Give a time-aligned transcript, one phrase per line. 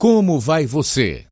[0.00, 1.26] Como vai você?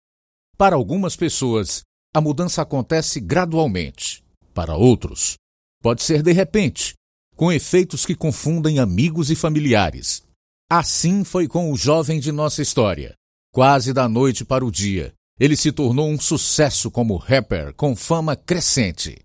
[0.58, 4.24] Para algumas pessoas, a mudança acontece gradualmente.
[4.52, 5.36] Para outros,
[5.80, 6.94] pode ser de repente,
[7.36, 10.24] com efeitos que confundem amigos e familiares.
[10.68, 13.14] Assim foi com o jovem de nossa história.
[13.54, 18.34] Quase da noite para o dia, ele se tornou um sucesso como rapper com fama
[18.34, 19.20] crescente.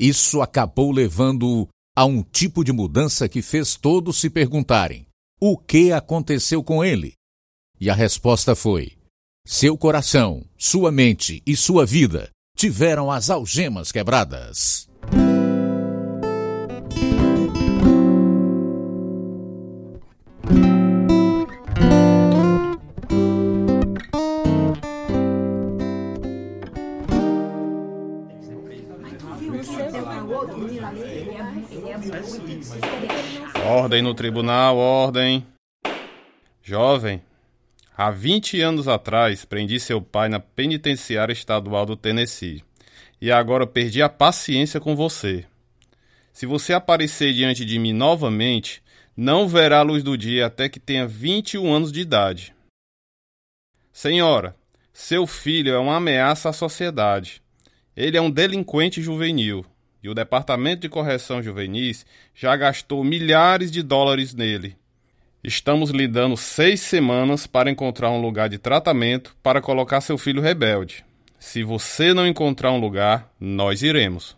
[0.00, 5.06] Isso acabou levando-o a um tipo de mudança que fez todos se perguntarem:
[5.40, 7.19] o que aconteceu com ele?
[7.80, 8.92] E a resposta foi:
[9.46, 14.86] seu coração, sua mente e sua vida tiveram as algemas quebradas.
[33.66, 35.46] Ordem no tribunal, ordem.
[36.62, 37.22] Jovem,
[38.00, 42.64] há 20 anos atrás prendi seu pai na penitenciária estadual do Tennessee.
[43.20, 45.44] E agora perdi a paciência com você.
[46.32, 48.82] Se você aparecer diante de mim novamente,
[49.14, 52.54] não verá a luz do dia até que tenha 21 anos de idade.
[53.92, 54.56] Senhora,
[54.94, 57.42] seu filho é uma ameaça à sociedade.
[57.94, 59.62] Ele é um delinquente juvenil
[60.02, 64.79] e o Departamento de Correção Juvenis já gastou milhares de dólares nele.
[65.42, 70.42] Estamos lhe dando seis semanas para encontrar um lugar de tratamento para colocar seu filho
[70.42, 71.02] rebelde.
[71.38, 74.36] Se você não encontrar um lugar, nós iremos.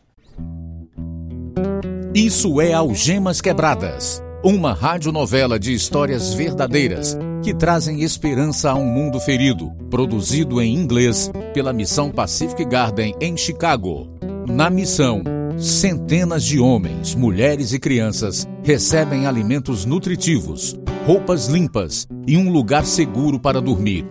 [2.14, 9.18] Isso é Algemas Quebradas, uma radionovela de histórias verdadeiras que trazem esperança a um mundo
[9.18, 14.08] ferido, produzido em inglês pela Missão Pacific Garden em Chicago.
[14.46, 15.24] Na missão,
[15.58, 23.38] Centenas de homens, mulheres e crianças recebem alimentos nutritivos, roupas limpas e um lugar seguro
[23.40, 24.06] para dormir.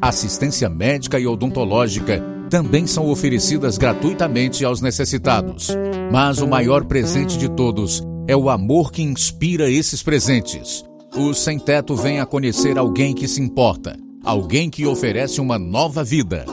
[0.00, 5.68] Assistência médica e odontológica também são oferecidas gratuitamente aos necessitados.
[6.10, 10.82] Mas o maior presente de todos é o amor que inspira esses presentes.
[11.14, 16.46] O sem-teto vem a conhecer alguém que se importa, alguém que oferece uma nova vida.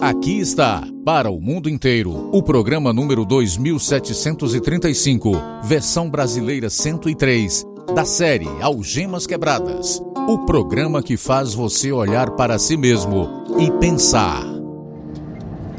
[0.00, 5.30] Aqui está, para o mundo inteiro, o programa número 2735,
[5.62, 10.02] versão brasileira 103, da série Algemas Quebradas.
[10.26, 14.42] O programa que faz você olhar para si mesmo e pensar.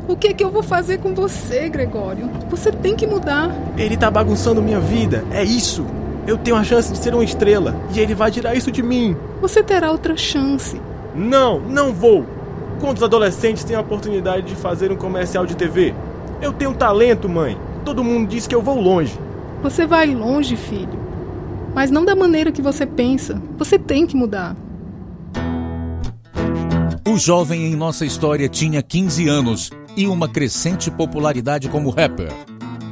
[0.08, 2.30] O que é que eu vou fazer com você, Gregório?
[2.52, 3.50] Você tem que mudar.
[3.78, 5.86] Ele tá bagunçando minha vida, é isso.
[6.28, 9.18] Eu tenho a chance de ser uma estrela e ele vai tirar isso de mim.
[9.42, 10.80] Você terá outra chance.
[11.16, 12.26] Não, não vou.
[12.80, 15.96] Quantos adolescentes têm a oportunidade de fazer um comercial de TV?
[16.40, 17.58] Eu tenho talento, mãe.
[17.84, 19.18] Todo mundo diz que eu vou longe.
[19.64, 21.03] Você vai longe, filho.
[21.74, 23.42] Mas não da maneira que você pensa.
[23.58, 24.56] Você tem que mudar.
[27.08, 32.32] O jovem em nossa história tinha 15 anos e uma crescente popularidade como rapper.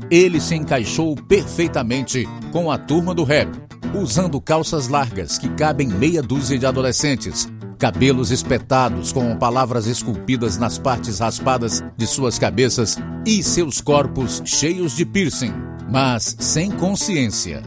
[0.09, 3.49] Ele se encaixou perfeitamente com a turma do rap,
[3.95, 7.49] usando calças largas que cabem meia dúzia de adolescentes
[7.81, 14.95] cabelos espetados com palavras esculpidas nas partes raspadas de suas cabeças e seus corpos cheios
[14.95, 15.51] de piercing,
[15.89, 17.63] mas sem consciência.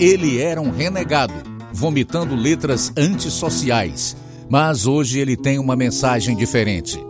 [0.00, 1.34] Ele era um renegado,
[1.72, 4.16] vomitando letras antissociais,
[4.48, 7.04] mas hoje ele tem uma mensagem diferente.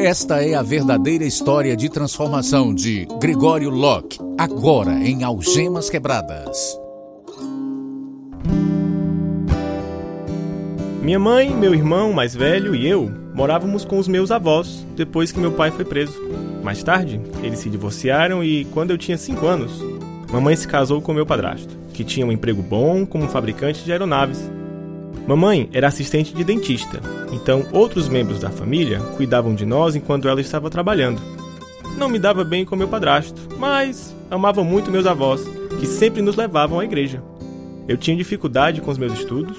[0.00, 6.76] Esta é a verdadeira história de transformação de Gregório Locke, agora em Algemas Quebradas.
[11.00, 15.38] Minha mãe, meu irmão mais velho e eu morávamos com os meus avós depois que
[15.38, 16.20] meu pai foi preso.
[16.64, 19.80] Mais tarde, eles se divorciaram e, quando eu tinha 5 anos,
[20.32, 24.50] mamãe se casou com meu padrasto, que tinha um emprego bom como fabricante de aeronaves.
[25.26, 27.00] Mamãe era assistente de dentista,
[27.32, 31.20] então outros membros da família cuidavam de nós enquanto ela estava trabalhando.
[31.96, 35.42] Não me dava bem com meu padrasto, mas amava muito meus avós,
[35.80, 37.22] que sempre nos levavam à igreja.
[37.88, 39.56] Eu tinha dificuldade com os meus estudos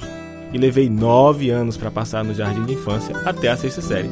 [0.53, 4.09] e levei nove anos para passar no jardim de infância até a sexta série.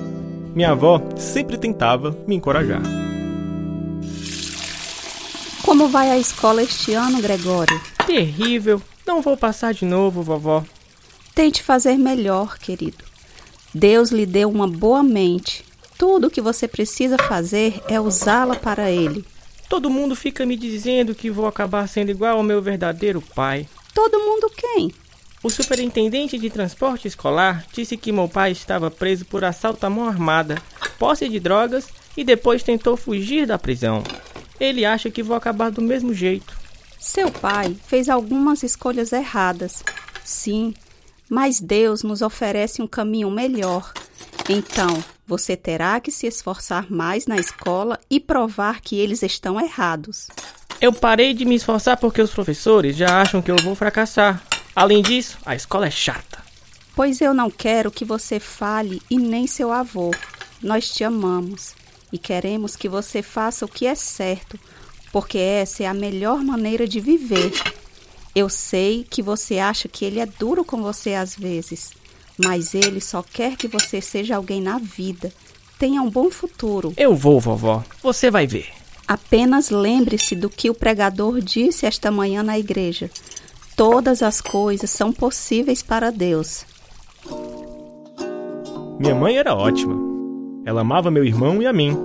[0.53, 3.04] Minha avó sempre tentava me encorajar.
[5.66, 7.82] Como vai a escola este ano, Gregório?
[8.06, 8.79] Terrível.
[9.03, 10.64] Não vou passar de novo, vovó.
[11.34, 13.03] Tente fazer melhor, querido.
[13.73, 15.66] Deus lhe deu uma boa mente.
[15.97, 19.26] Tudo o que você precisa fazer é usá-la para Ele.
[19.67, 23.68] Todo mundo fica me dizendo que vou acabar sendo igual ao meu verdadeiro pai.
[23.91, 24.94] Todo mundo quem?
[25.41, 30.08] O superintendente de transporte escolar disse que meu pai estava preso por assalto à mão
[30.08, 30.61] armada,
[31.00, 34.03] posse de drogas e depois tentou fugir da prisão.
[34.59, 36.57] Ele acha que vou acabar do mesmo jeito.
[36.99, 39.84] Seu pai fez algumas escolhas erradas.
[40.23, 40.73] Sim,
[41.29, 43.93] mas Deus nos oferece um caminho melhor.
[44.49, 50.28] Então, você terá que se esforçar mais na escola e provar que eles estão errados.
[50.79, 54.41] Eu parei de me esforçar porque os professores já acham que eu vou fracassar.
[54.75, 56.43] Além disso, a escola é chata.
[56.96, 60.11] Pois eu não quero que você fale e nem seu avô.
[60.61, 61.75] Nós te amamos
[62.16, 64.58] e queremos que você faça o que é certo,
[65.12, 67.52] porque essa é a melhor maneira de viver.
[68.34, 71.91] Eu sei que você acha que ele é duro com você às vezes,
[72.38, 75.34] mas ele só quer que você seja alguém na vida.
[75.78, 76.94] Tenha um bom futuro.
[76.96, 77.84] Eu vou, vovó.
[78.02, 78.70] Você vai ver.
[79.06, 83.11] Apenas lembre-se do que o pregador disse esta manhã na igreja.
[83.76, 86.66] Todas as coisas são possíveis para Deus.
[88.97, 90.15] Minha mãe era ótima.
[90.66, 91.96] Ela amava meu irmão e a mim,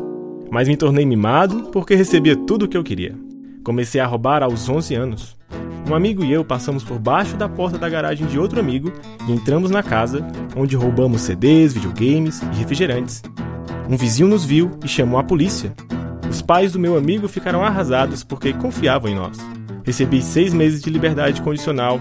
[0.50, 3.16] mas me tornei mimado porque recebia tudo o que eu queria.
[3.64, 5.36] Comecei a roubar aos 11 anos.
[5.88, 8.92] Um amigo e eu passamos por baixo da porta da garagem de outro amigo
[9.26, 13.22] e entramos na casa, onde roubamos CDs, videogames e refrigerantes.
[13.88, 15.72] Um vizinho nos viu e chamou a polícia.
[16.28, 19.38] Os pais do meu amigo ficaram arrasados porque confiavam em nós.
[19.84, 21.98] Recebi seis meses de liberdade condicional.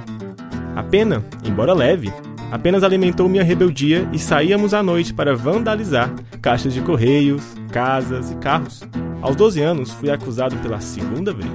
[0.76, 2.12] A pena, embora leve,
[2.51, 8.36] apenas alimentou minha rebeldia e saíamos à noite para vandalizar caixas de correios, casas e
[8.36, 8.81] carros.
[9.22, 11.50] Aos 12 anos, fui acusado pela segunda vez.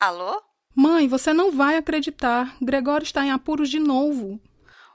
[0.00, 0.42] Alô?
[0.74, 2.56] Mãe, você não vai acreditar.
[2.60, 4.40] Gregório está em apuros de novo.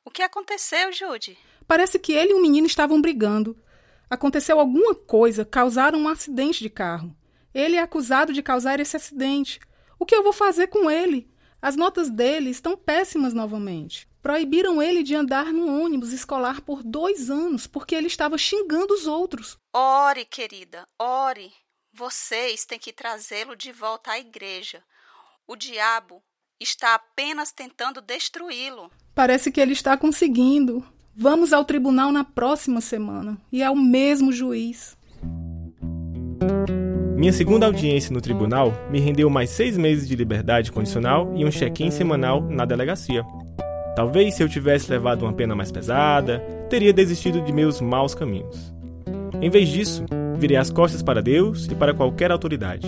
[0.03, 1.37] O que aconteceu, Jude?
[1.67, 3.55] Parece que ele e o menino estavam brigando.
[4.09, 7.15] Aconteceu alguma coisa, causaram um acidente de carro.
[7.57, 9.59] Ele é acusado de causar esse acidente.
[9.97, 11.27] O que eu vou fazer com ele?
[11.59, 14.07] As notas dele estão péssimas novamente.
[14.21, 19.07] Proibiram ele de andar no ônibus escolar por dois anos porque ele estava xingando os
[19.07, 19.57] outros.
[19.73, 21.51] Ore, querida, ore.
[21.91, 24.83] Vocês têm que trazê-lo de volta à igreja.
[25.47, 26.21] O diabo
[26.59, 28.91] está apenas tentando destruí-lo.
[29.15, 30.85] Parece que ele está conseguindo.
[31.15, 34.96] Vamos ao tribunal na próxima semana e é o mesmo juiz.
[37.17, 41.49] Minha segunda audiência no tribunal me rendeu mais seis meses de liberdade condicional e um
[41.49, 43.25] check-in semanal na delegacia.
[43.95, 46.37] Talvez se eu tivesse levado uma pena mais pesada,
[46.69, 48.71] teria desistido de meus maus caminhos.
[49.41, 50.05] Em vez disso,
[50.37, 52.87] virei as costas para Deus e para qualquer autoridade.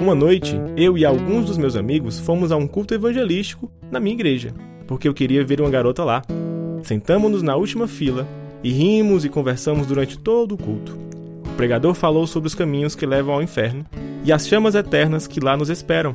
[0.00, 4.16] Uma noite, eu e alguns dos meus amigos fomos a um culto evangelístico na minha
[4.16, 4.52] igreja,
[4.88, 6.22] porque eu queria ver uma garota lá.
[6.82, 8.26] Sentamos-nos na última fila
[8.60, 11.11] e rimos e conversamos durante todo o culto.
[11.62, 13.86] O pregador falou sobre os caminhos que levam ao inferno
[14.24, 16.12] e as chamas eternas que lá nos esperam.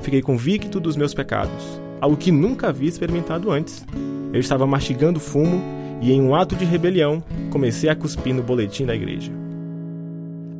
[0.00, 3.86] Fiquei convicto dos meus pecados, algo que nunca havia experimentado antes.
[4.32, 5.62] Eu estava mastigando fumo
[6.02, 9.30] e, em um ato de rebelião, comecei a cuspir no boletim da igreja.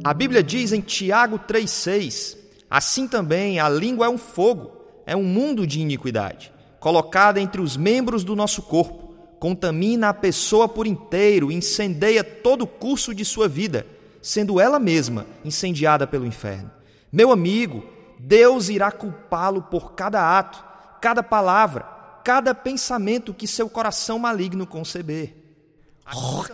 [0.04, 2.36] A Bíblia diz em Tiago 3,6:
[2.70, 4.70] Assim também a língua é um fogo,
[5.04, 10.68] é um mundo de iniquidade, colocada entre os membros do nosso corpo, contamina a pessoa
[10.68, 13.84] por inteiro, incendeia todo o curso de sua vida,
[14.22, 16.70] sendo ela mesma incendiada pelo inferno.
[17.12, 17.84] Meu amigo,
[18.18, 20.64] Deus irá culpá-lo por cada ato,
[21.00, 21.84] cada palavra,
[22.24, 25.34] cada pensamento que seu coração maligno conceber.
[26.14, 26.44] O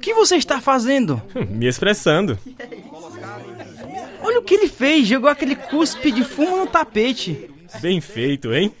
[0.00, 1.20] que você está fazendo?
[1.48, 2.38] Me expressando.
[4.22, 7.50] Olha o que ele fez, jogou aquele cuspe de fumo no tapete.
[7.80, 8.72] Bem feito, hein?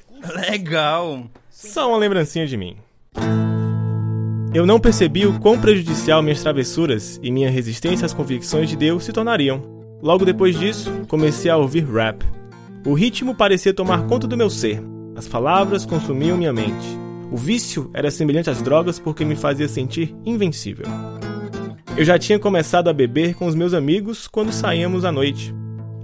[0.50, 1.26] Legal.
[1.50, 2.76] Só uma lembrancinha de mim.
[4.54, 9.02] Eu não percebi o quão prejudicial minhas travessuras e minha resistência às convicções de Deus
[9.02, 9.60] se tornariam.
[10.00, 12.24] Logo depois disso, comecei a ouvir rap.
[12.86, 14.80] O ritmo parecia tomar conta do meu ser.
[15.16, 16.86] As palavras consumiam minha mente.
[17.32, 20.86] O vício era semelhante às drogas porque me fazia sentir invencível.
[21.96, 25.52] Eu já tinha começado a beber com os meus amigos quando saíamos à noite.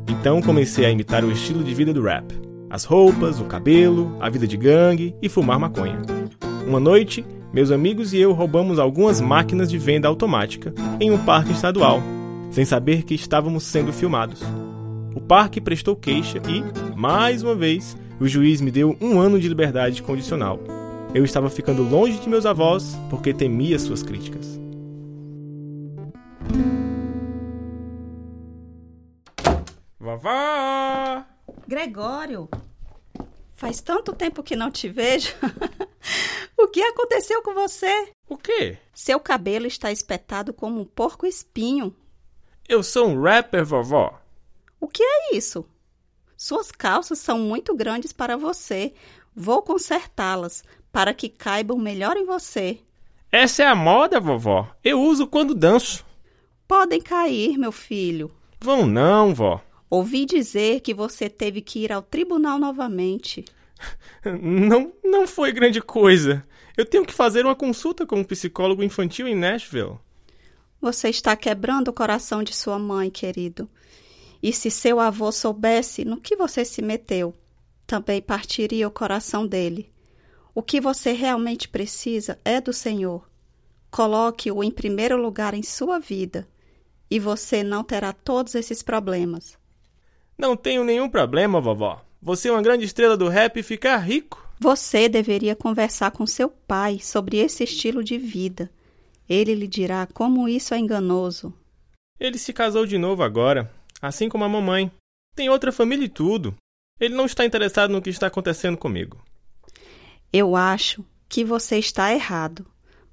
[0.08, 2.26] Então comecei a imitar o estilo de vida do rap:
[2.68, 6.02] as roupas, o cabelo, a vida de gangue e fumar maconha.
[6.66, 11.52] Uma noite, meus amigos e eu roubamos algumas máquinas de venda automática em um parque
[11.52, 12.00] estadual,
[12.50, 14.40] sem saber que estávamos sendo filmados.
[15.14, 16.62] O parque prestou queixa e,
[16.96, 20.60] mais uma vez, o juiz me deu um ano de liberdade condicional.
[21.12, 24.60] Eu estava ficando longe de meus avós porque temia suas críticas.
[29.98, 31.24] Vovó!
[31.66, 32.48] Gregório,
[33.56, 35.34] faz tanto tempo que não te vejo.
[36.64, 38.12] o que aconteceu com você?
[38.28, 38.78] O quê?
[38.94, 41.94] Seu cabelo está espetado como um porco espinho.
[42.68, 44.20] Eu sou um rapper, vovó.
[44.80, 45.64] O que é isso?
[46.36, 48.94] Suas calças são muito grandes para você.
[49.34, 52.78] Vou consertá-las para que caibam melhor em você.
[53.30, 54.68] Essa é a moda, vovó.
[54.82, 56.04] Eu uso quando danço.
[56.66, 58.30] Podem cair, meu filho.
[58.60, 59.62] Vão não, vó.
[59.88, 63.44] Ouvi dizer que você teve que ir ao tribunal novamente.
[64.24, 66.46] Não, não foi grande coisa.
[66.80, 69.98] Eu tenho que fazer uma consulta com um psicólogo infantil em Nashville.
[70.80, 73.68] Você está quebrando o coração de sua mãe, querido.
[74.42, 77.34] E se seu avô soubesse no que você se meteu,
[77.86, 79.92] também partiria o coração dele.
[80.54, 83.28] O que você realmente precisa é do Senhor.
[83.90, 86.48] Coloque-o em primeiro lugar em sua vida
[87.10, 89.58] e você não terá todos esses problemas.
[90.38, 92.02] Não tenho nenhum problema, vovó.
[92.22, 94.49] Você é uma grande estrela do rap e ficar rico.
[94.62, 98.70] Você deveria conversar com seu pai sobre esse estilo de vida.
[99.26, 101.54] Ele lhe dirá como isso é enganoso.
[102.20, 104.92] Ele se casou de novo agora, assim como a mamãe.
[105.34, 106.54] Tem outra família e tudo.
[107.00, 109.24] Ele não está interessado no que está acontecendo comigo.
[110.30, 112.66] Eu acho que você está errado.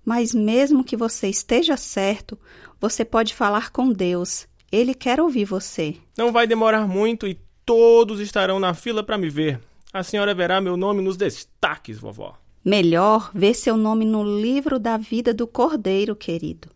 [0.04, 2.38] Mas mesmo que você esteja certo,
[2.78, 4.50] você pode falar com Deus.
[4.70, 5.96] Ele quer ouvir você.
[6.18, 9.62] Não vai demorar muito e todos estarão na fila para me ver.
[9.94, 12.36] A senhora verá meu nome nos destaques, vovó.
[12.64, 16.68] Melhor ver seu nome no livro da vida do Cordeiro, querido.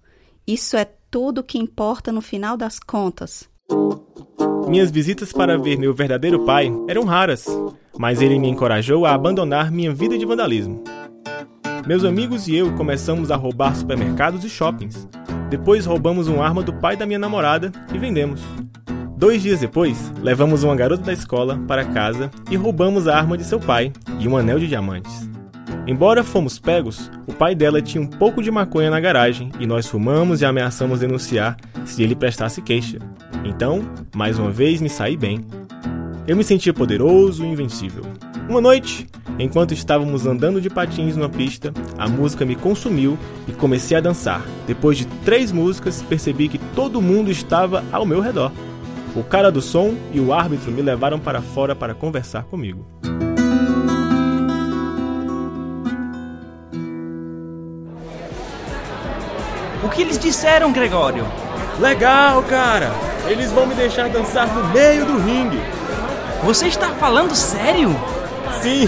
[0.48, 3.50] Isso é tudo que importa no final das contas.
[4.68, 7.46] Minhas visitas para ver meu verdadeiro pai eram raras,
[7.98, 10.82] mas ele me encorajou a abandonar minha vida de vandalismo.
[11.86, 15.08] Meus amigos e eu começamos a roubar supermercados e shoppings.
[15.50, 18.39] Depois roubamos uma arma do pai da minha namorada e vendemos.
[19.21, 23.43] Dois dias depois, levamos uma garota da escola para casa e roubamos a arma de
[23.43, 25.29] seu pai e um anel de diamantes.
[25.85, 29.85] Embora fomos pegos, o pai dela tinha um pouco de maconha na garagem e nós
[29.85, 32.97] fumamos e ameaçamos denunciar se ele prestasse queixa.
[33.45, 33.83] Então,
[34.15, 35.45] mais uma vez me saí bem.
[36.27, 38.01] Eu me sentia poderoso e invencível.
[38.49, 39.05] Uma noite,
[39.37, 44.43] enquanto estávamos andando de patins numa pista, a música me consumiu e comecei a dançar.
[44.65, 48.51] Depois de três músicas, percebi que todo mundo estava ao meu redor.
[49.13, 52.86] O cara do som e o árbitro me levaram para fora para conversar comigo.
[59.84, 61.25] O que eles disseram, Gregório?
[61.80, 62.91] Legal, cara!
[63.27, 65.62] Eles vão me deixar dançar no meio do ringue.
[66.44, 67.89] Você está falando sério?
[68.62, 68.88] Sim,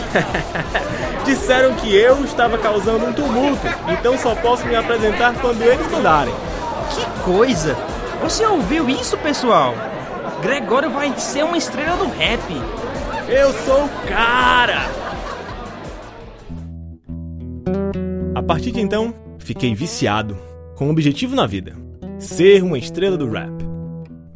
[1.26, 6.34] disseram que eu estava causando um tumulto, então só posso me apresentar quando eles mandarem.
[6.92, 7.76] Que coisa!
[8.22, 9.74] Você ouviu isso, pessoal?
[10.44, 12.42] Gregório vai ser uma estrela do rap.
[13.30, 14.82] Eu sou o cara!
[18.36, 20.38] A partir de então, fiquei viciado,
[20.76, 21.74] com um objetivo na vida:
[22.20, 23.54] ser uma estrela do rap.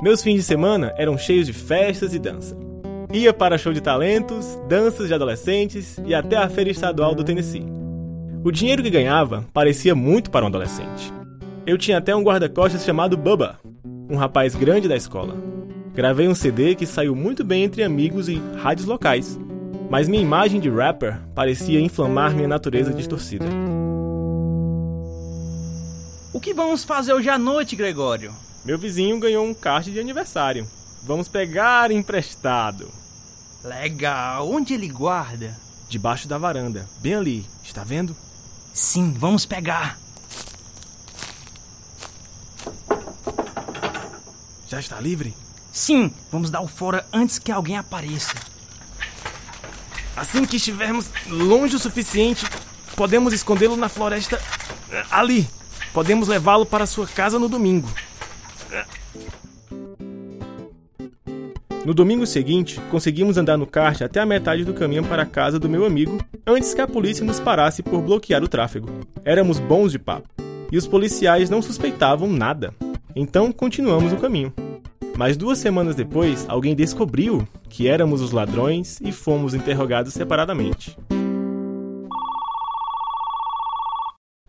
[0.01, 2.57] Meus fins de semana eram cheios de festas e dança.
[3.11, 7.65] Ia para show de talentos, danças de adolescentes e até a feira estadual do Tennessee.
[8.45, 11.11] O dinheiro que ganhava parecia muito para um adolescente.
[11.65, 13.59] Eu tinha até um guarda-costas chamado Bubba,
[14.09, 15.56] um rapaz grande da escola.
[15.97, 19.35] Gravei um CD que saiu muito bem entre amigos e rádios locais,
[19.89, 23.47] mas minha imagem de rapper parecia inflamar minha natureza distorcida.
[26.31, 28.31] O que vamos fazer hoje à noite, Gregório?
[28.63, 30.67] Meu vizinho ganhou um card de aniversário.
[31.01, 32.87] Vamos pegar emprestado.
[33.63, 34.47] Legal.
[34.51, 35.57] Onde ele guarda?
[35.89, 37.45] Debaixo da varanda, bem ali.
[37.63, 38.15] Está vendo?
[38.71, 39.97] Sim, vamos pegar.
[44.67, 45.33] Já está livre?
[45.77, 48.33] Sim, vamos dar o fora antes que alguém apareça.
[50.15, 52.47] Assim que estivermos longe o suficiente,
[52.95, 54.41] podemos escondê-lo na floresta
[55.11, 55.47] ali.
[55.93, 57.87] Podemos levá-lo para sua casa no domingo.
[61.85, 65.59] No domingo seguinte, conseguimos andar no kart até a metade do caminho para a casa
[65.59, 68.89] do meu amigo, antes que a polícia nos parasse por bloquear o tráfego.
[69.23, 70.27] Éramos bons de papo,
[70.71, 72.73] e os policiais não suspeitavam nada.
[73.15, 74.51] Então continuamos o caminho.
[75.17, 80.95] Mas duas semanas depois, alguém descobriu que éramos os ladrões e fomos interrogados separadamente.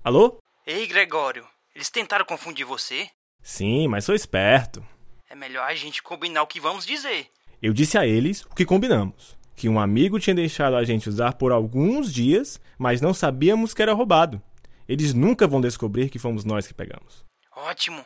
[0.04, 0.38] Alô?
[0.66, 3.08] Ei, Gregório, eles tentaram confundir você?
[3.42, 4.84] Sim, mas sou esperto.
[5.30, 7.28] É melhor a gente combinar o que vamos dizer.
[7.62, 11.32] Eu disse a eles o que combinamos: que um amigo tinha deixado a gente usar
[11.32, 14.38] por alguns dias, mas não sabíamos que era roubado.
[14.87, 17.25] Eles nunca vão descobrir que fomos nós que pegamos.
[17.56, 18.04] Ótimo.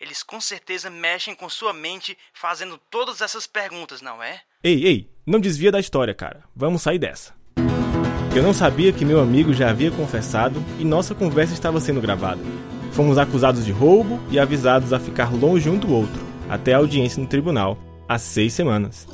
[0.00, 4.40] Eles com certeza mexem com sua mente fazendo todas essas perguntas, não é?
[4.62, 6.44] Ei, ei, não desvia da história, cara.
[6.54, 7.34] Vamos sair dessa.
[8.34, 12.40] Eu não sabia que meu amigo já havia confessado e nossa conversa estava sendo gravada.
[12.92, 17.20] Fomos acusados de roubo e avisados a ficar longe um do outro até a audiência
[17.20, 17.76] no tribunal,
[18.08, 19.06] há seis semanas.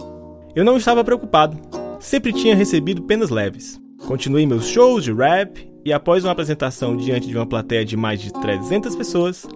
[0.55, 1.59] Eu não estava preocupado,
[1.99, 3.81] sempre tinha recebido penas leves.
[4.07, 8.21] Continuei meus shows de rap e, após uma apresentação diante de uma plateia de mais
[8.21, 9.47] de 300 pessoas,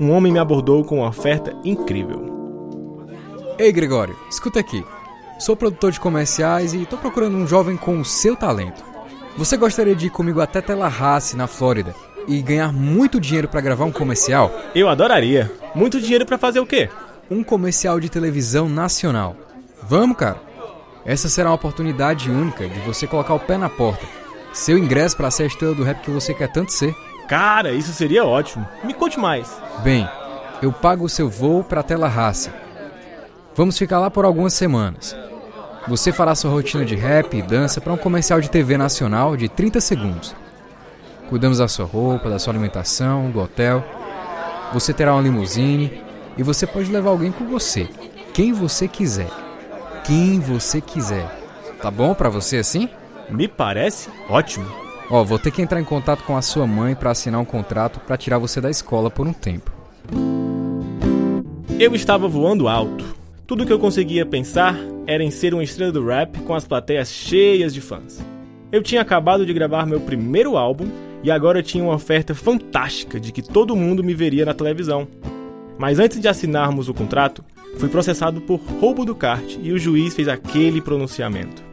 [0.00, 3.06] um homem me abordou com uma oferta incrível.
[3.58, 4.84] Ei, Gregório, escuta aqui.
[5.38, 8.84] Sou produtor de comerciais e tô procurando um jovem com o seu talento.
[9.36, 11.94] Você gostaria de ir comigo até Tallahassee, na Flórida,
[12.26, 14.52] e ganhar muito dinheiro para gravar um comercial?
[14.74, 15.50] Eu adoraria.
[15.74, 16.88] Muito dinheiro para fazer o quê?
[17.30, 19.36] Um comercial de televisão nacional.
[19.82, 20.40] Vamos, cara.
[21.04, 24.06] Essa será uma oportunidade única de você colocar o pé na porta.
[24.52, 26.94] Seu ingresso para ser a estrela do rap que você quer tanto ser.
[27.28, 28.66] Cara, isso seria ótimo.
[28.82, 29.60] Me conte mais.
[29.84, 30.08] Bem,
[30.62, 32.50] eu pago o seu voo para Tallahassee.
[33.54, 35.14] Vamos ficar lá por algumas semanas.
[35.86, 39.48] Você fará sua rotina de rap e dança para um comercial de TV nacional de
[39.48, 40.34] 30 segundos.
[41.28, 43.84] Cuidamos da sua roupa, da sua alimentação, do hotel.
[44.72, 46.02] Você terá uma limusine
[46.36, 47.88] e você pode levar alguém com você,
[48.32, 49.28] quem você quiser.
[50.04, 51.28] Quem você quiser.
[51.82, 52.88] Tá bom para você assim?
[53.28, 54.87] Me parece ótimo.
[55.10, 57.98] Ó, vou ter que entrar em contato com a sua mãe para assinar um contrato
[58.00, 59.72] para tirar você da escola por um tempo.
[61.78, 63.04] Eu estava voando alto.
[63.46, 67.10] Tudo que eu conseguia pensar era em ser uma estrela do rap com as plateias
[67.10, 68.22] cheias de fãs.
[68.70, 70.86] Eu tinha acabado de gravar meu primeiro álbum
[71.22, 75.08] e agora tinha uma oferta fantástica de que todo mundo me veria na televisão.
[75.78, 77.42] Mas antes de assinarmos o contrato,
[77.78, 81.67] fui processado por roubo do kart e o juiz fez aquele pronunciamento.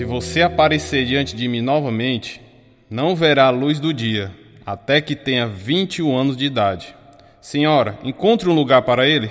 [0.00, 2.40] Se você aparecer diante de mim novamente,
[2.88, 6.96] não verá a luz do dia, até que tenha 21 anos de idade.
[7.38, 9.30] Senhora, encontre um lugar para ele?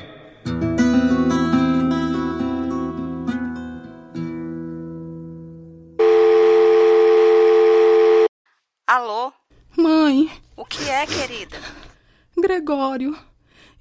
[8.85, 9.33] Alô?
[9.75, 11.57] Mãe, O que é, querida?
[12.39, 13.17] Gregório,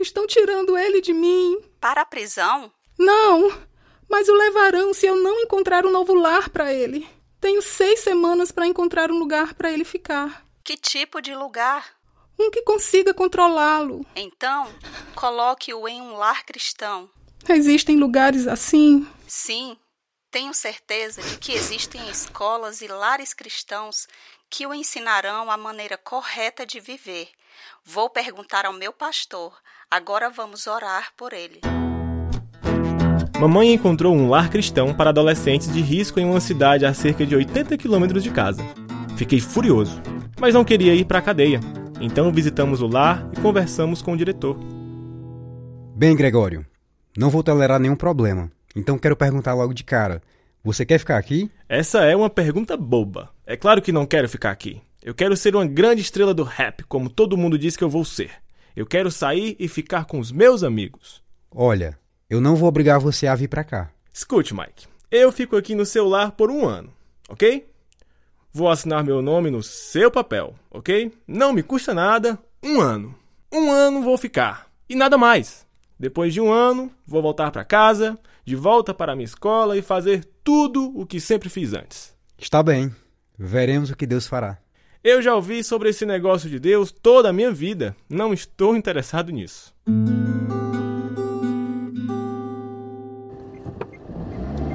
[0.00, 1.60] estão tirando ele de mim.
[1.78, 2.72] Para a prisão?
[2.98, 3.52] Não,
[4.08, 7.08] mas o levarão se eu não encontrar um novo lar para ele.
[7.40, 10.44] Tenho seis semanas para encontrar um lugar para ele ficar.
[10.64, 11.86] Que tipo de lugar?
[12.38, 14.04] Um que consiga controlá-lo.
[14.14, 14.72] Então,
[15.14, 17.10] coloque-o em um lar cristão.
[17.48, 19.06] Existem lugares assim?
[19.26, 19.76] Sim,
[20.30, 24.06] tenho certeza de que existem escolas e lares cristãos
[24.50, 27.30] que o ensinarão a maneira correta de viver.
[27.84, 29.56] Vou perguntar ao meu pastor.
[29.90, 31.60] Agora vamos orar por ele.
[33.38, 37.36] Mamãe encontrou um lar cristão para adolescentes de risco em uma cidade a cerca de
[37.36, 38.64] 80 quilômetros de casa.
[39.16, 40.02] Fiquei furioso,
[40.40, 41.60] mas não queria ir para a cadeia.
[42.00, 44.58] Então visitamos o lar e conversamos com o diretor.
[45.94, 46.66] Bem, Gregório,
[47.16, 48.50] não vou tolerar nenhum problema.
[48.74, 50.20] Então quero perguntar logo de cara:
[50.64, 51.48] você quer ficar aqui?
[51.68, 53.30] Essa é uma pergunta boba.
[53.46, 54.80] É claro que não quero ficar aqui.
[55.00, 58.04] Eu quero ser uma grande estrela do rap, como todo mundo diz que eu vou
[58.04, 58.32] ser.
[58.74, 61.22] Eu quero sair e ficar com os meus amigos.
[61.54, 61.96] Olha,
[62.30, 63.90] eu não vou obrigar você a vir pra cá.
[64.12, 64.86] Escute, Mike.
[65.10, 66.92] Eu fico aqui no seu lar por um ano,
[67.28, 67.66] ok?
[68.52, 71.12] Vou assinar meu nome no seu papel, ok?
[71.26, 72.38] Não me custa nada.
[72.62, 73.14] Um ano.
[73.52, 74.66] Um ano vou ficar.
[74.88, 75.66] E nada mais.
[75.98, 79.82] Depois de um ano, vou voltar para casa, de volta para a minha escola e
[79.82, 82.14] fazer tudo o que sempre fiz antes.
[82.38, 82.94] Está bem.
[83.38, 84.58] Veremos o que Deus fará.
[85.02, 87.96] Eu já ouvi sobre esse negócio de Deus toda a minha vida.
[88.10, 89.72] Não estou interessado nisso.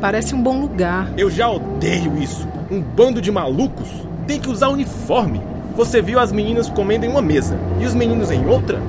[0.03, 1.13] Parece um bom lugar.
[1.17, 2.45] Eu já odeio isso.
[2.69, 3.87] Um bando de malucos
[4.27, 5.39] tem que usar uniforme.
[5.77, 8.81] Você viu as meninas comendo em uma mesa e os meninos em outra?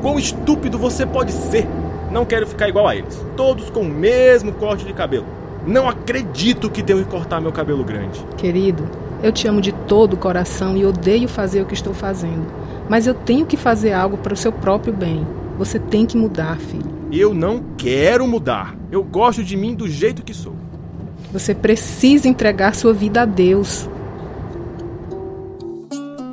[0.00, 1.66] Quão estúpido você pode ser!
[2.12, 3.20] Não quero ficar igual a eles.
[3.36, 5.26] Todos com o mesmo corte de cabelo.
[5.66, 8.24] Não acredito que tenho que cortar meu cabelo grande.
[8.36, 8.88] Querido,
[9.20, 12.46] eu te amo de todo o coração e odeio fazer o que estou fazendo.
[12.88, 15.26] Mas eu tenho que fazer algo para o seu próprio bem.
[15.58, 16.90] Você tem que mudar, filho.
[17.12, 18.76] Eu não quero mudar.
[18.90, 20.54] Eu gosto de mim do jeito que sou.
[21.32, 23.88] Você precisa entregar sua vida a Deus.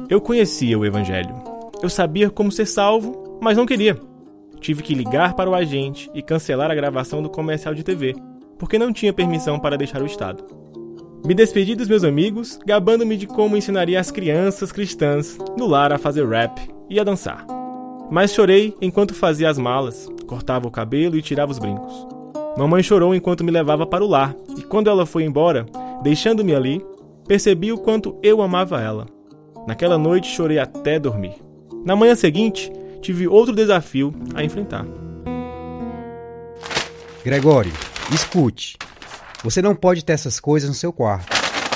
[0.10, 1.36] Eu conhecia o Evangelho.
[1.82, 3.98] Eu sabia como ser salvo, mas não queria.
[4.60, 8.16] Tive que ligar para o agente e cancelar a gravação do comercial de TV,
[8.58, 10.44] porque não tinha permissão para deixar o estado.
[11.26, 15.98] Me despedi dos meus amigos, gabando-me de como ensinaria as crianças cristãs no lar a
[15.98, 17.59] fazer rap e a dançar.
[18.12, 22.08] Mas chorei enquanto fazia as malas, cortava o cabelo e tirava os brincos.
[22.58, 25.66] Mamãe chorou enquanto me levava para o lar, e quando ela foi embora,
[26.02, 26.84] deixando-me ali,
[27.28, 29.08] percebi o quanto eu amava ela.
[29.68, 31.36] Naquela noite chorei até dormir.
[31.86, 34.86] Na manhã seguinte, tive outro desafio a enfrentar.
[37.24, 37.72] Gregório,
[38.12, 38.78] escute.
[39.44, 41.28] Você não pode ter essas coisas no seu quarto.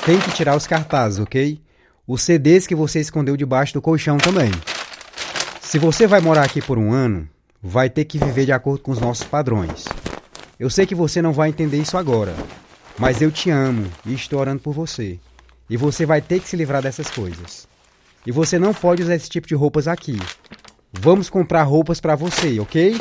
[0.05, 1.61] Tem que tirar os cartazes, ok?
[2.05, 4.51] Os CDs que você escondeu debaixo do colchão também.
[5.73, 7.27] Se você vai morar aqui por um ano,
[7.59, 9.85] vai ter que viver de acordo com os nossos padrões.
[10.59, 12.35] Eu sei que você não vai entender isso agora,
[12.95, 15.17] mas eu te amo e estou orando por você.
[15.67, 17.67] E você vai ter que se livrar dessas coisas.
[18.23, 20.19] E você não pode usar esse tipo de roupas aqui.
[20.91, 22.95] Vamos comprar roupas para você, ok?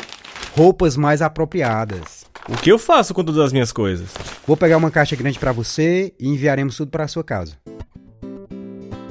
[0.55, 2.25] roupas mais apropriadas.
[2.49, 4.09] O que eu faço com todas as minhas coisas?
[4.47, 7.55] Vou pegar uma caixa grande para você e enviaremos tudo para sua casa.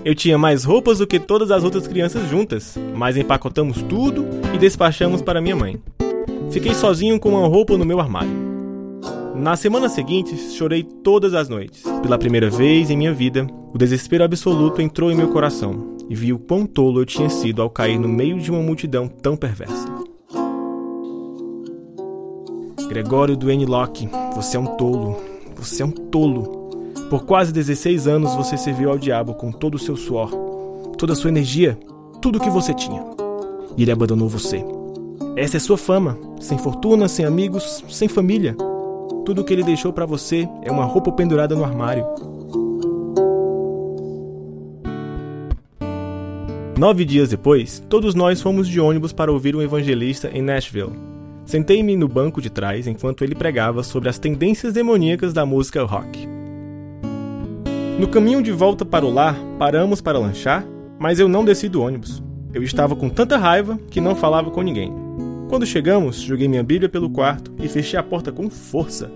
[0.04, 4.58] Eu tinha mais roupas do que todas as outras crianças juntas, mas empacotamos tudo e
[4.58, 5.80] despachamos para minha mãe.
[6.50, 8.52] Fiquei sozinho com uma roupa no meu armário.
[9.36, 11.84] Na semana seguinte, chorei todas as noites.
[12.02, 16.32] Pela primeira vez em minha vida, o desespero absoluto entrou em meu coração e vi
[16.32, 19.86] o quão tolo eu tinha sido ao cair no meio de uma multidão tão perversa.
[22.88, 25.16] Gregório Duane Locke, você é um tolo.
[25.56, 26.61] Você é um tolo.
[27.12, 30.30] Por quase 16 anos você serviu ao diabo com todo o seu suor,
[30.96, 31.78] toda a sua energia,
[32.22, 33.04] tudo o que você tinha.
[33.76, 34.64] E ele abandonou você.
[35.36, 38.56] Essa é sua fama, sem fortuna, sem amigos, sem família.
[39.26, 42.06] Tudo o que ele deixou para você é uma roupa pendurada no armário.
[46.78, 50.98] Nove dias depois, todos nós fomos de ônibus para ouvir um evangelista em Nashville.
[51.44, 56.41] Sentei-me no banco de trás enquanto ele pregava sobre as tendências demoníacas da música rock.
[57.98, 60.64] No caminho de volta para o lar, paramos para lanchar,
[60.98, 62.22] mas eu não desci do ônibus.
[62.52, 64.92] Eu estava com tanta raiva que não falava com ninguém.
[65.48, 69.10] Quando chegamos, joguei minha Bíblia pelo quarto e fechei a porta com força.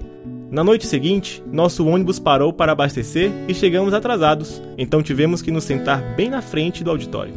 [0.51, 5.65] Na noite seguinte, nosso ônibus parou para abastecer e chegamos atrasados, então tivemos que nos
[5.65, 7.35] sentar bem na frente do auditório.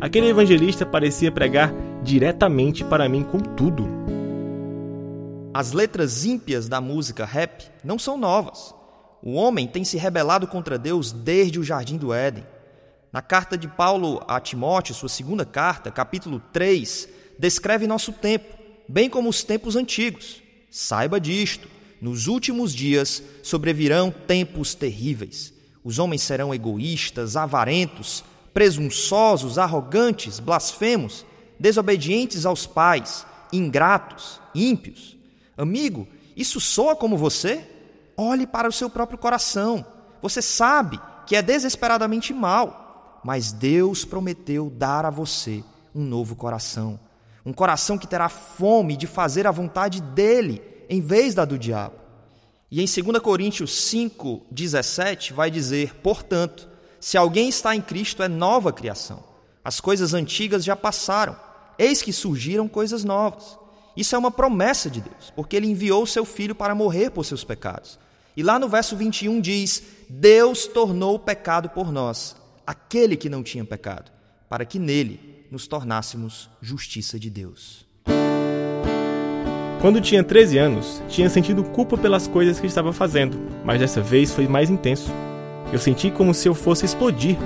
[0.00, 3.86] Aquele evangelista parecia pregar diretamente para mim com tudo.
[5.52, 8.77] As letras ímpias da música rap não são novas.
[9.22, 12.46] O homem tem se rebelado contra Deus desde o jardim do Éden.
[13.12, 18.56] Na carta de Paulo a Timóteo, sua segunda carta, capítulo 3, descreve nosso tempo,
[18.88, 20.42] bem como os tempos antigos.
[20.70, 21.68] Saiba disto:
[22.00, 25.52] nos últimos dias sobrevirão tempos terríveis.
[25.82, 31.24] Os homens serão egoístas, avarentos, presunçosos, arrogantes, blasfemos,
[31.58, 35.16] desobedientes aos pais, ingratos, ímpios.
[35.56, 37.64] Amigo, isso soa como você?
[38.18, 39.86] Olhe para o seu próprio coração.
[40.20, 47.00] Você sabe que é desesperadamente mal, mas Deus prometeu dar a você um novo coração
[47.48, 51.96] um coração que terá fome de fazer a vontade dele em vez da do diabo.
[52.70, 56.68] E em 2 Coríntios 5, 17, vai dizer: Portanto,
[57.00, 59.24] se alguém está em Cristo, é nova criação.
[59.64, 61.34] As coisas antigas já passaram,
[61.78, 63.58] eis que surgiram coisas novas.
[63.96, 67.24] Isso é uma promessa de Deus, porque ele enviou o seu filho para morrer por
[67.24, 67.98] seus pecados.
[68.38, 73.42] E lá no verso 21 diz: Deus tornou o pecado por nós, aquele que não
[73.42, 74.12] tinha pecado,
[74.48, 77.84] para que nele nos tornássemos justiça de Deus.
[79.80, 84.32] Quando tinha 13 anos, tinha sentido culpa pelas coisas que estava fazendo, mas dessa vez
[84.32, 85.10] foi mais intenso.
[85.72, 87.36] Eu senti como se eu fosse explodir.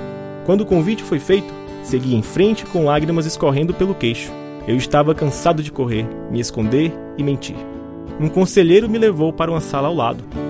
[0.45, 1.51] Quando o convite foi feito,
[1.83, 4.31] segui em frente com lágrimas escorrendo pelo queixo.
[4.67, 7.57] Eu estava cansado de correr, me esconder e mentir.
[8.19, 10.42] Um conselheiro me levou para uma sala ao lado.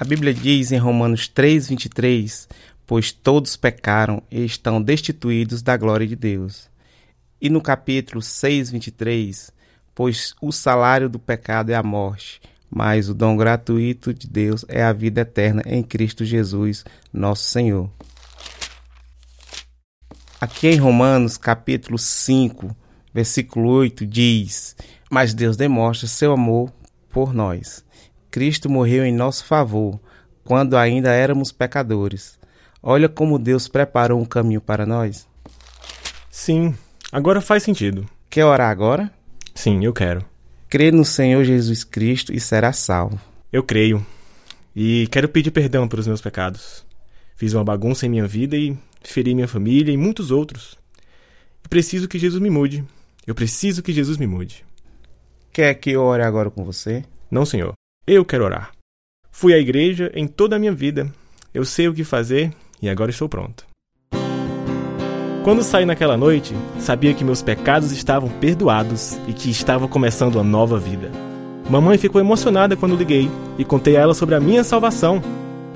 [0.00, 2.48] A Bíblia diz em Romanos 3:23,
[2.86, 6.70] pois todos pecaram e estão destituídos da glória de Deus.
[7.40, 9.50] E no capítulo 6:23,
[9.96, 14.84] pois o salário do pecado é a morte, mas o dom gratuito de Deus é
[14.84, 17.90] a vida eterna em Cristo Jesus, nosso Senhor.
[20.40, 22.70] Aqui em Romanos capítulo 5,
[23.12, 24.76] versículo 8 diz:
[25.10, 26.72] Mas Deus demonstra seu amor
[27.10, 27.87] por nós
[28.38, 29.98] Cristo morreu em nosso favor,
[30.44, 32.38] quando ainda éramos pecadores.
[32.80, 35.26] Olha como Deus preparou um caminho para nós.
[36.30, 36.72] Sim,
[37.10, 38.08] agora faz sentido.
[38.30, 39.12] Quer orar agora?
[39.56, 40.24] Sim, eu quero.
[40.68, 43.20] Crê no Senhor Jesus Cristo e será salvo.
[43.52, 44.06] Eu creio.
[44.74, 46.86] E quero pedir perdão pelos meus pecados.
[47.34, 50.78] Fiz uma bagunça em minha vida e feri minha família e muitos outros.
[51.64, 52.84] Eu preciso que Jesus me mude.
[53.26, 54.64] Eu preciso que Jesus me mude.
[55.52, 57.02] Quer que eu ore agora com você?
[57.28, 57.74] Não, senhor.
[58.10, 58.70] Eu quero orar.
[59.30, 61.12] Fui à igreja em toda a minha vida.
[61.52, 63.66] Eu sei o que fazer e agora estou pronto.
[65.44, 70.42] Quando saí naquela noite, sabia que meus pecados estavam perdoados e que estava começando uma
[70.44, 71.10] nova vida.
[71.68, 75.22] Mamãe ficou emocionada quando liguei e contei a ela sobre a minha salvação.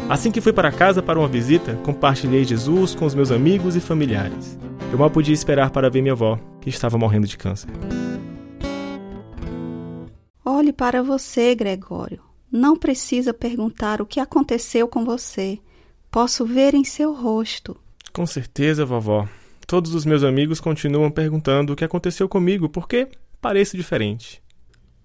[0.09, 3.81] Assim que fui para casa para uma visita, compartilhei Jesus com os meus amigos e
[3.81, 4.59] familiares.
[4.91, 7.69] Eu mal podia esperar para ver minha avó, que estava morrendo de câncer.
[10.63, 12.23] Olhe para você, Gregório.
[12.49, 15.59] Não precisa perguntar o que aconteceu com você.
[16.09, 17.77] Posso ver em seu rosto.
[18.13, 19.29] Com certeza, vovó.
[19.67, 23.09] Todos os meus amigos continuam perguntando o que aconteceu comigo porque
[23.41, 24.41] pareço diferente.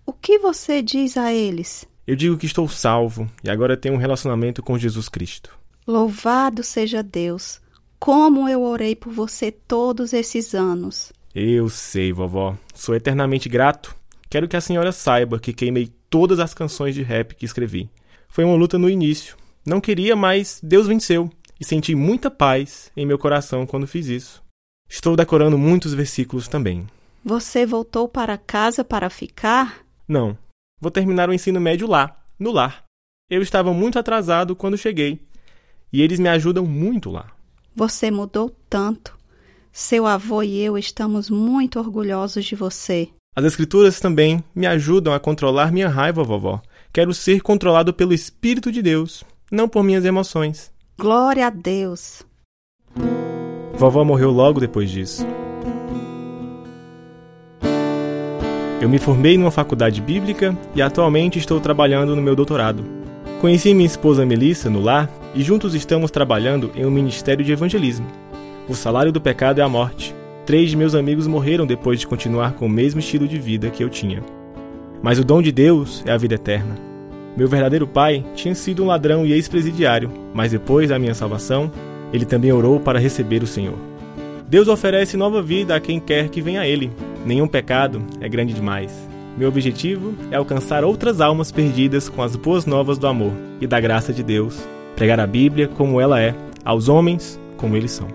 [0.06, 1.88] O que você diz a eles?
[2.06, 5.50] Eu digo que estou salvo e agora tenho um relacionamento com Jesus Cristo.
[5.88, 7.60] Louvado seja Deus!
[7.98, 11.12] Como eu orei por você todos esses anos.
[11.34, 12.56] Eu sei, vovó.
[12.76, 13.98] Sou eternamente grato.
[14.30, 17.90] Quero que a senhora saiba que queimei todas as canções de rap que escrevi.
[18.28, 19.38] Foi uma luta no início.
[19.66, 21.30] Não queria, mas Deus venceu.
[21.60, 24.44] E senti muita paz em meu coração quando fiz isso.
[24.90, 26.88] Estou decorando muitos versículos também.
[27.24, 29.82] Você voltou para casa para ficar?
[30.08, 30.38] Não.
[30.80, 32.84] Vou terminar o ensino médio lá, no lar.
[33.30, 35.20] Eu estava muito atrasado quando cheguei.
[35.92, 37.32] E eles me ajudam muito lá.
[37.76, 39.18] Você mudou tanto.
[39.72, 43.10] Seu avô e eu estamos muito orgulhosos de você.
[43.38, 46.60] As escrituras também me ajudam a controlar minha raiva, vovó.
[46.92, 50.72] Quero ser controlado pelo Espírito de Deus, não por minhas emoções.
[50.98, 52.24] Glória a Deus.
[53.76, 55.24] Vovó morreu logo depois disso.
[58.82, 62.84] Eu me formei numa faculdade bíblica e atualmente estou trabalhando no meu doutorado.
[63.40, 68.08] Conheci minha esposa Melissa no lar e juntos estamos trabalhando em um ministério de evangelismo.
[68.68, 70.17] O salário do pecado é a morte.
[70.48, 73.84] Três de meus amigos morreram depois de continuar com o mesmo estilo de vida que
[73.84, 74.24] eu tinha.
[75.04, 76.74] Mas o dom de Deus é a vida eterna.
[77.36, 81.70] Meu verdadeiro pai tinha sido um ladrão e ex-presidiário, mas depois da minha salvação,
[82.14, 83.78] ele também orou para receber o Senhor.
[84.48, 86.94] Deus oferece nova vida a quem quer que venha a Ele.
[87.26, 88.94] Nenhum pecado é grande demais.
[89.38, 93.82] Meu objetivo é alcançar outras almas perdidas com as boas novas do amor e da
[93.82, 96.34] graça de Deus, pregar a Bíblia como ela é,
[96.64, 98.08] aos homens como eles são.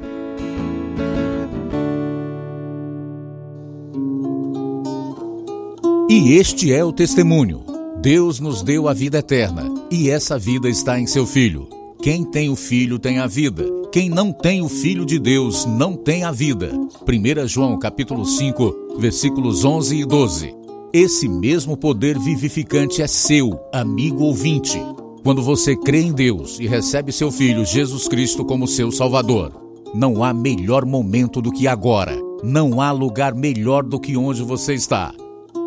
[6.15, 7.65] E este é o testemunho.
[8.03, 11.71] Deus nos deu a vida eterna, e essa vida está em seu Filho.
[12.03, 13.65] Quem tem o Filho tem a vida.
[13.91, 16.71] Quem não tem o Filho de Deus não tem a vida.
[17.09, 20.55] 1 João capítulo 5, versículos 11 e 12.
[20.93, 24.79] Esse mesmo poder vivificante é seu, amigo ouvinte.
[25.25, 29.51] Quando você crê em Deus e recebe seu Filho Jesus Cristo como seu Salvador,
[29.95, 32.15] não há melhor momento do que agora.
[32.45, 35.15] Não há lugar melhor do que onde você está.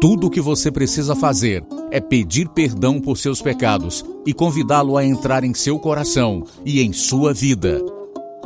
[0.06, 5.04] Tudo o que você precisa fazer é pedir perdão por seus pecados e convidá-lo a
[5.04, 7.84] entrar em seu coração e em sua vida.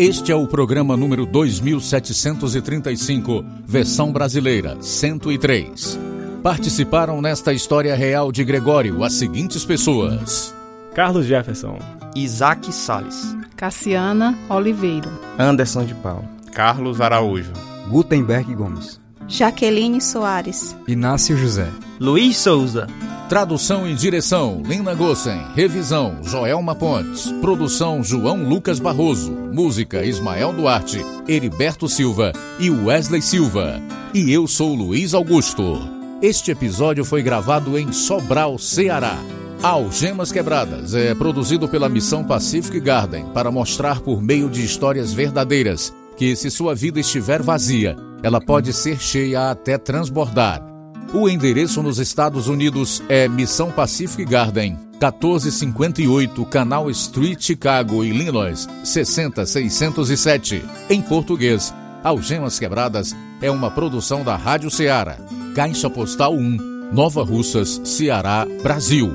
[0.00, 5.98] Este é o programa número 2735, versão brasileira 103.
[6.42, 10.54] Participaram nesta história real de Gregório as seguintes pessoas:
[10.94, 11.78] Carlos Jefferson,
[12.16, 17.52] Isaac Sales, Cassiana Oliveira, Anderson de Paulo, Carlos Araújo,
[17.90, 21.68] Gutenberg Gomes, Jaqueline Soares, Inácio José,
[22.00, 22.86] Luiz Souza,
[23.28, 25.38] Tradução e direção: Lina Gossen.
[25.54, 27.30] Revisão: Joelma Pontes.
[27.42, 29.30] Produção: João Lucas Barroso.
[29.30, 33.78] Música: Ismael Duarte, Heriberto Silva e Wesley Silva.
[34.14, 35.78] E eu sou Luiz Augusto.
[36.22, 39.18] Este episódio foi gravado em Sobral, Ceará.
[39.62, 45.92] Algemas Quebradas é produzido pela Missão Pacific Garden para mostrar por meio de histórias verdadeiras
[46.16, 50.69] que, se sua vida estiver vazia, ela pode ser cheia até transbordar.
[51.12, 60.64] O endereço nos Estados Unidos é Missão Pacific Garden, 1458 Canal Street, Chicago, Illinois, 60607.
[60.88, 65.16] Em português, Algemas Quebradas é uma produção da Rádio Ceará.
[65.52, 69.12] Caixa Postal 1, Nova Russas, Ceará, Brasil.